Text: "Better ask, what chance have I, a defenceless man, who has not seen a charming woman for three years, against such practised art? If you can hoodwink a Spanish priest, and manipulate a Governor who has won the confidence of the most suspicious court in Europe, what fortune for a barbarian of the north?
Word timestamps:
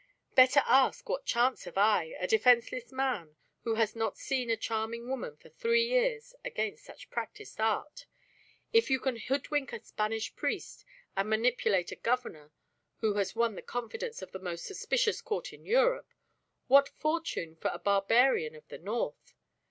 "Better 0.33 0.63
ask, 0.65 1.07
what 1.07 1.27
chance 1.27 1.65
have 1.65 1.77
I, 1.77 2.15
a 2.19 2.25
defenceless 2.25 2.91
man, 2.91 3.35
who 3.63 3.75
has 3.75 3.95
not 3.95 4.17
seen 4.17 4.49
a 4.49 4.57
charming 4.57 5.07
woman 5.07 5.37
for 5.37 5.49
three 5.49 5.83
years, 5.83 6.33
against 6.43 6.83
such 6.85 7.11
practised 7.11 7.59
art? 7.61 8.07
If 8.73 8.89
you 8.89 8.99
can 8.99 9.17
hoodwink 9.17 9.73
a 9.73 9.79
Spanish 9.83 10.35
priest, 10.35 10.85
and 11.15 11.29
manipulate 11.29 11.91
a 11.91 11.95
Governor 11.95 12.51
who 13.01 13.13
has 13.13 13.35
won 13.35 13.53
the 13.53 13.61
confidence 13.61 14.23
of 14.23 14.31
the 14.31 14.39
most 14.39 14.65
suspicious 14.65 15.21
court 15.21 15.53
in 15.53 15.67
Europe, 15.67 16.11
what 16.65 16.89
fortune 16.89 17.55
for 17.55 17.69
a 17.71 17.77
barbarian 17.77 18.55
of 18.55 18.67
the 18.69 18.79
north? 18.79 19.35